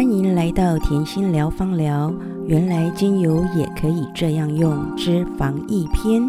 [0.00, 2.10] 欢迎来到甜心疗方疗。
[2.46, 6.22] 原来精油也可以这样用之防疫篇。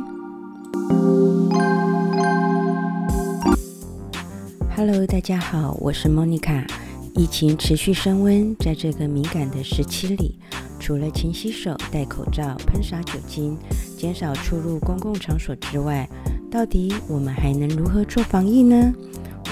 [4.75, 6.67] Hello，大家好，我是 Monica。
[7.15, 10.37] 疫情持续升温，在这个敏感的时期里，
[10.77, 13.57] 除了勤洗手、戴口罩、喷洒酒精、
[13.97, 16.09] 减少出入公共场所之外，
[16.51, 18.93] 到底我们还能如何做防疫呢？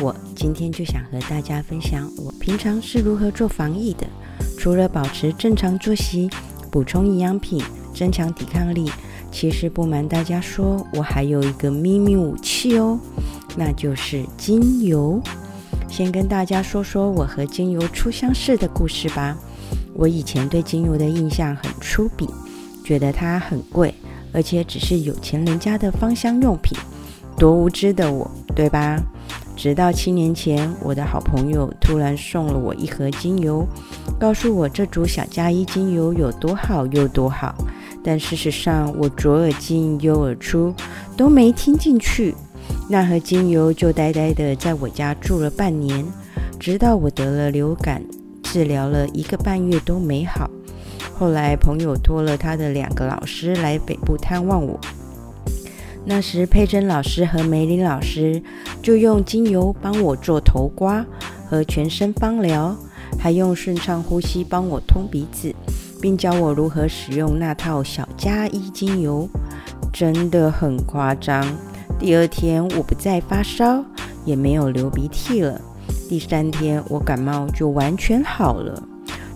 [0.01, 4.07] 我今天就想和大家分享我平常是如何做防疫的。
[4.57, 6.29] 除了保持正常作息、
[6.71, 7.61] 补充营养品、
[7.93, 8.89] 增强抵抗力，
[9.31, 12.97] 其实不瞒大家说，我还有一个秘密武器哦，
[13.57, 15.21] 那就是精油。
[15.89, 19.37] 先跟大家说说我和精油初相识的故事吧。
[19.93, 22.29] 我以前对精油的印象很粗鄙，
[22.85, 23.93] 觉得它很贵，
[24.31, 26.77] 而且只是有钱人家的芳香用品。
[27.37, 29.01] 多无知的我，对吧？
[29.59, 33.67] 直到七年前，我的好朋友突然送了我一盒精油，
[34.17, 37.53] 告诉我这组小加一精油有多好有多好。
[38.01, 40.73] 但事实上，我左耳进右耳出，
[41.17, 42.33] 都没听进去。
[42.89, 46.05] 那盒精油就呆呆的在我家住了半年，
[46.57, 48.01] 直到我得了流感，
[48.41, 50.49] 治疗了一个半月都没好。
[51.13, 54.79] 后来朋友托了他的两个老师来北部探望我。
[56.11, 58.41] 那时，佩珍老师和梅林老师
[58.81, 61.05] 就用精油帮我做头刮
[61.47, 62.75] 和全身芳疗，
[63.19, 65.53] 还用顺畅呼吸帮我通鼻子，
[66.01, 69.29] 并教我如何使用那套小加一精油，
[69.93, 71.45] 真的很夸张。
[71.99, 73.85] 第二天我不再发烧，
[74.25, 75.61] 也没有流鼻涕了。
[76.09, 78.81] 第三天我感冒就完全好了，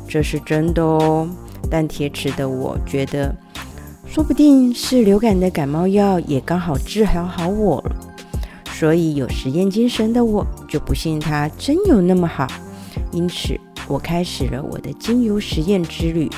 [0.08, 1.30] 这是真的哦。
[1.70, 3.36] 但铁齿的我觉得。
[4.14, 7.96] 说不定是流感的感冒药也刚好治疗好我了，
[8.72, 12.46] 所以有实验精神的我就不信它真有那么好。
[13.12, 16.30] 因此，我开始了我的精油实验之旅，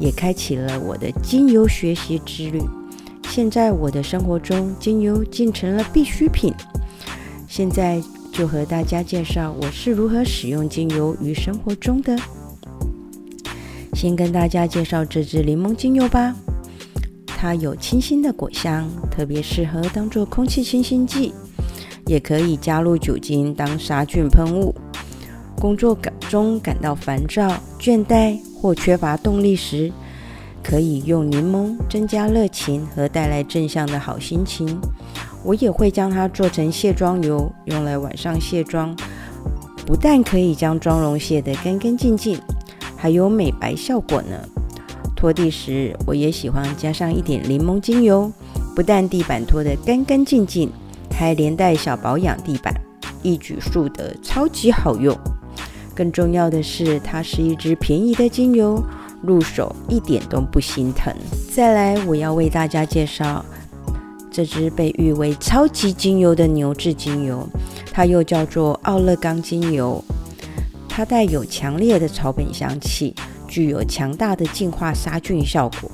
[0.00, 2.60] 也开启了我的精油学习之旅。
[3.28, 6.52] 现在我的生活中，精油竟成了必需品。
[7.46, 12.18] 现在就和大家介绍我是如何使用精油于生活中的。
[13.92, 16.34] 先跟大家介绍这支柠檬精油吧。
[17.42, 21.34] 它有清新的果香，特别适合当做空气清新剂，
[22.06, 24.72] 也可以加入酒精当杀菌喷雾。
[25.56, 29.90] 工作感中感到烦躁、倦怠或缺乏动力时，
[30.62, 34.80] 可以用柠檬增加热情和带来正向的好心情。
[35.42, 38.94] 我也会将它做成卸妆油，用来晚上卸妆，
[39.84, 42.38] 不但可以将妆容卸得干干净净，
[42.96, 44.61] 还有美白效果呢。
[45.22, 48.28] 拖地时，我也喜欢加上一点柠檬精油，
[48.74, 50.68] 不但地板拖得干干净净，
[51.12, 52.74] 还连带小保养地板，
[53.22, 55.16] 一举数得，超级好用。
[55.94, 58.82] 更重要的是，它是一支便宜的精油，
[59.22, 61.14] 入手一点都不心疼。
[61.54, 63.44] 再来，我要为大家介绍
[64.28, 67.48] 这支被誉为超级精油的牛至精油，
[67.92, 70.02] 它又叫做奥勒冈精油，
[70.88, 73.14] 它带有强烈的草本香气。
[73.52, 75.90] 具有强大的净化杀菌效果。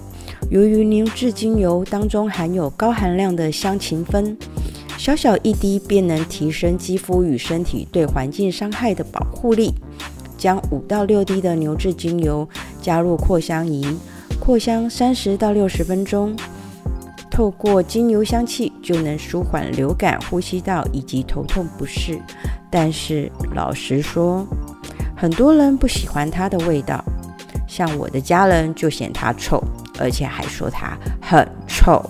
[0.49, 4.37] 由于牛至精油当中含有高含量的香芹酚，
[4.97, 9.75] 小小一滴便能提升肌肤与身体对环境伤害的保护力。
[10.37, 12.49] 将五到六滴的牛至精油
[12.81, 13.85] 加入扩香仪，
[14.39, 16.37] 扩香三十到六十分钟，
[17.29, 22.21] 透过精油香气就能舒缓流感、呼吸道以及头痛不适。
[22.71, 24.47] 但是老实说，
[25.17, 27.05] 很多人不喜欢它的味道。
[27.79, 29.63] 像我的家人就嫌它臭，
[30.01, 32.03] 而且还说它很臭，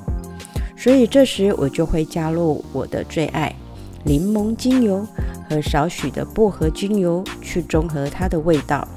[0.78, 3.54] 所以这时我就会加入我的最爱
[4.02, 5.06] 柠檬精油
[5.46, 8.88] 和少许的薄荷精油，去中和它的味道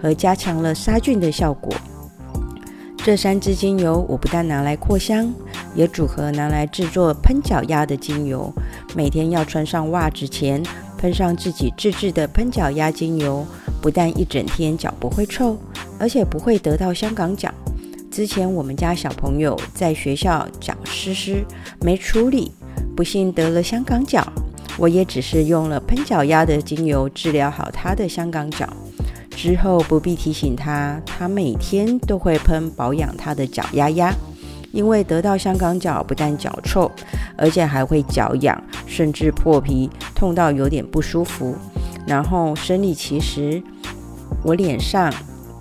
[0.00, 1.74] 和加强了杀菌的效果。
[2.98, 5.34] 这三支精油我不但拿来扩香，
[5.74, 8.52] 也组合拿来制作喷脚丫的精油。
[8.94, 10.62] 每天要穿上袜子前
[10.96, 13.44] 喷上自己自制的喷脚丫精油，
[13.82, 15.58] 不但一整天脚不会臭。
[16.00, 17.52] 而且不会得到香港脚。
[18.10, 21.44] 之前我们家小朋友在学校脚湿湿
[21.80, 22.50] 没处理，
[22.96, 24.26] 不幸得了香港脚。
[24.78, 28.66] 我也只是用了喷脚丫的精油治疗好他的香港脚，
[29.30, 34.12] 之后不必提醒他，他每天都会喷保养他的脚丫丫。
[34.72, 36.90] 因为得到香港脚不但脚臭，
[37.36, 41.56] 而且还会脚痒，甚至破皮，痛到有点不舒服。
[42.06, 43.62] 然后生理期时，
[44.42, 45.12] 我脸上。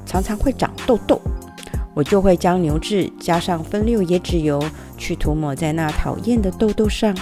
[0.10, 1.22] 常常会长痘痘，
[1.94, 4.60] 我就会将牛至加上分六椰子油
[4.98, 7.16] 去涂抹在那讨厌的痘痘上，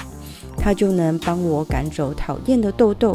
[0.55, 3.13] 它就能帮我赶走讨厌的痘痘。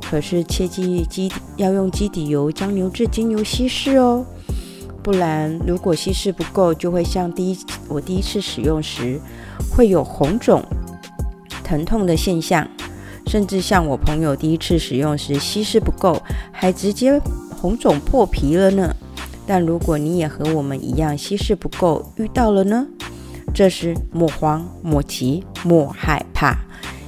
[0.00, 4.24] 可是切记基要用基底油将牛至精油稀释哦，
[5.02, 7.58] 不然如果稀释不够，就会像第一
[7.88, 9.20] 我第一次使用时
[9.70, 10.64] 会有红肿、
[11.62, 12.66] 疼痛的现象，
[13.26, 16.18] 甚至像我朋友第一次使用时稀释不够，
[16.50, 17.20] 还直接
[17.60, 18.91] 红肿破皮了呢。
[19.54, 22.86] 但如果你也和我们一样稀释不够，遇到了呢？
[23.52, 26.56] 这时莫慌莫急莫害怕，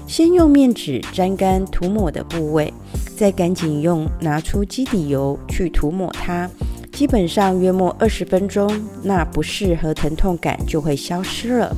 [0.07, 2.71] 先用面纸沾干涂抹的部位，
[3.17, 6.47] 再赶紧用拿出基底油去涂抹它。
[6.93, 8.71] 基本上约莫二十分钟，
[9.03, 11.75] 那不适和疼痛感就会消失了。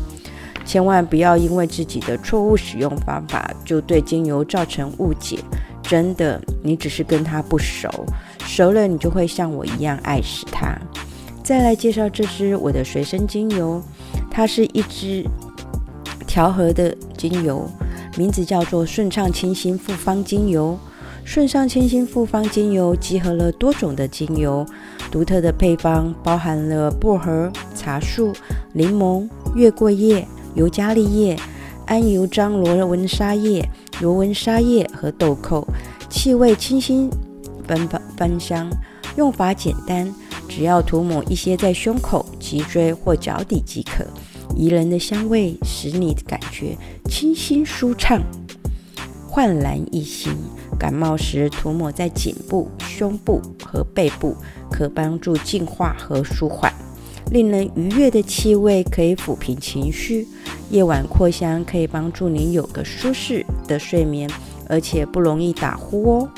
[0.65, 5.39] 千万不要因为自己的错误使用方法，就对精油造成误解。
[5.81, 7.89] 真的，你只是跟它不熟。
[8.47, 10.79] 熟了，你就会像我一样爱死它。
[11.43, 13.83] 再来介绍这支我的随身精油，
[14.31, 15.25] 它是一支
[16.27, 17.69] 调和的精油，
[18.17, 20.79] 名字叫做顺畅清新复方精油。
[21.25, 24.65] 顺畅清新复方精油集合了多种的精油，
[25.11, 28.33] 独特的配方包含了薄荷、茶树、
[28.73, 31.37] 柠檬、月桂叶、尤加利叶、
[31.85, 33.69] 安油樟罗纹沙叶、
[34.01, 35.67] 罗纹沙叶和豆蔻，
[36.09, 37.11] 气味清新。
[37.67, 38.71] 芬芳香，
[39.17, 40.13] 用法简单，
[40.49, 44.05] 只要涂抹一些在胸口、脊椎或脚底即可。
[44.55, 46.77] 宜人的香味使你感觉
[47.11, 48.23] 清新舒畅、
[49.29, 50.33] 焕然一新。
[50.79, 54.37] 感冒时涂抹在颈部、胸部和背部，
[54.71, 56.71] 可帮助净化和舒缓。
[57.31, 60.29] 令人愉悦的气味可以抚平情绪，
[60.71, 64.31] 夜晚扩香可以帮助你有个舒适的睡眠，
[64.69, 66.29] 而且不容易打呼哦。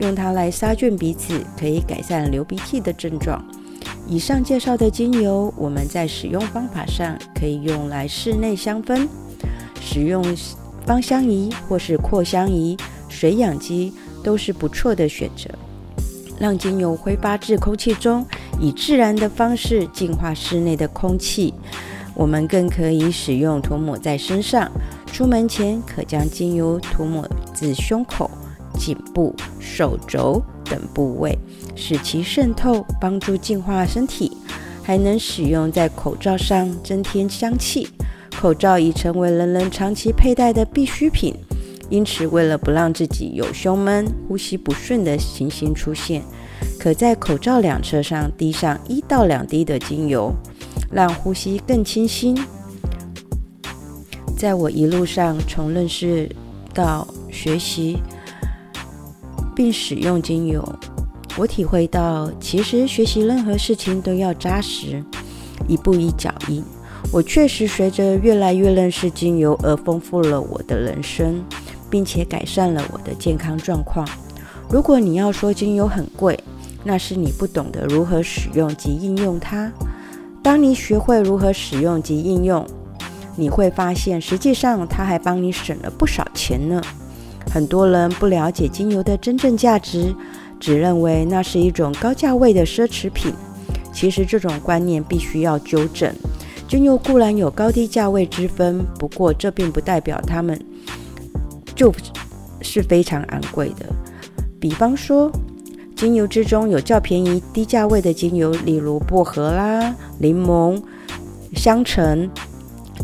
[0.00, 3.42] 用它来杀菌鼻子，可以改善流鼻涕的症状。
[4.06, 9.06] 以上介绍的精油，我们在使用方法上可以用来室内香氛，
[9.80, 10.22] 使用
[10.84, 12.76] 芳香仪或是扩香仪、
[13.08, 15.48] 水氧机都是不错的选择。
[16.38, 18.26] 让精油挥发至空气中，
[18.60, 21.54] 以自然的方式净化室内的空气。
[22.14, 24.70] 我们更可以使用涂抹在身上，
[25.06, 28.30] 出门前可将精油涂抹至胸口。
[28.78, 31.38] 颈部、手肘等部位，
[31.74, 34.36] 使其渗透，帮助净化身体。
[34.86, 37.88] 还能使用在口罩上，增添香气。
[38.38, 41.34] 口罩已成为人人长期佩戴的必需品，
[41.88, 46.22] 因此为了不让自己有胸闷、呼吸不顺的情形出现，
[46.78, 50.30] 可在口罩两侧上滴上一到两滴的精油，
[50.92, 52.38] 让呼吸更清新。
[54.36, 56.28] 在我一路上从认识
[56.74, 57.96] 到学习。
[59.54, 60.66] 并使用精油，
[61.36, 65.02] 我体会到，其实学习任何事情都要扎实，
[65.68, 66.62] 一步一脚印。
[67.12, 71.44] 我确实随着越来越认识精油而丰富了我的人生，
[71.90, 74.08] 并且改善了我的健康状况。
[74.68, 76.38] 如果你要说精油很贵，
[76.82, 79.70] 那是你不懂得如何使用及应用它。
[80.42, 82.66] 当你学会如何使用及应用，
[83.36, 86.82] 你会发现，实际上它还帮你省了不少钱呢。
[87.50, 90.14] 很多人不了解精油的真正价值，
[90.58, 93.32] 只认为那是一种高价位的奢侈品。
[93.92, 96.12] 其实这种观念必须要纠正。
[96.66, 100.58] 精油固然有高低价位之分，不过这并不代表它们
[101.76, 101.94] 就
[102.60, 103.86] 是非常昂贵的。
[104.58, 105.30] 比方说，
[105.94, 110.82] 精油之中有较便宜、低价位的精油，例如薄荷啦、柠檬、
[111.54, 112.28] 香橙。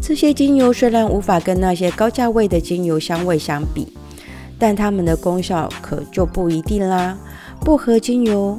[0.02, 3.86] 这些精油虽然无法跟那些高价位的精油香味相比。
[4.60, 7.16] 但它们的功效可就不一定啦。
[7.64, 8.56] 薄荷精油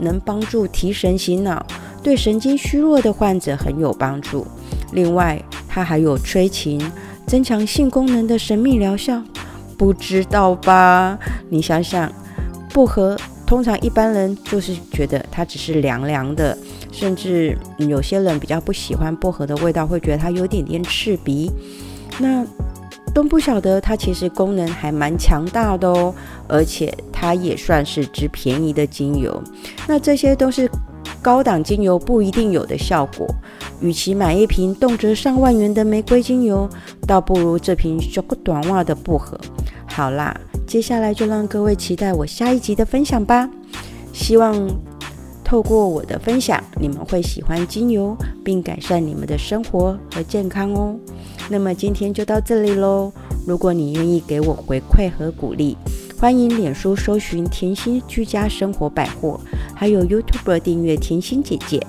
[0.00, 1.66] 能帮助提神醒脑，
[2.02, 4.46] 对神经虚弱的患者很有帮助。
[4.92, 6.80] 另外，它还有催情、
[7.26, 9.22] 增强性功能的神秘疗效，
[9.76, 11.18] 不知道吧？
[11.48, 12.10] 你想想，
[12.72, 16.56] 薄荷通常一般人就是觉得它只是凉凉的，
[16.92, 21.50] 甚至有些人比较不喜欢薄荷的味道，会觉得它有点点刺鼻。
[22.18, 22.44] 那
[23.14, 26.14] 都不晓得它其实功能还蛮强大的哦，
[26.46, 29.42] 而且它也算是只便宜的精油。
[29.86, 30.70] 那这些都是
[31.20, 33.26] 高档精油不一定有的效果。
[33.80, 36.68] 与其买一瓶动辄上万元的玫瑰精油，
[37.06, 39.38] 倒不如这瓶小个短袜的薄荷。
[39.86, 40.36] 好啦，
[40.66, 43.48] 接下来就让各位期待我下一集的分享吧。
[44.12, 44.68] 希望
[45.44, 50.96] 透过我的分享，你们会喜欢精油，并改善你们的生活和健康哦。
[51.48, 53.12] 那么今天就到这里喽。
[53.46, 55.76] 如果你愿意给我回馈和鼓励，
[56.18, 59.40] 欢迎脸书搜寻“甜心居家生活百货”，
[59.74, 61.84] 还有 YouTube 订阅“甜心姐姐”。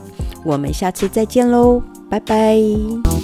[0.46, 3.19] 我们下次再见喽，拜拜。